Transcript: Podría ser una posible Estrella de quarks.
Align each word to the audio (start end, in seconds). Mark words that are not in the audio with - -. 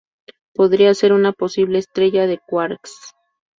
Podría 0.55 0.95
ser 0.95 1.13
una 1.13 1.31
posible 1.31 1.77
Estrella 1.77 2.25
de 2.25 2.39
quarks. 2.39 3.13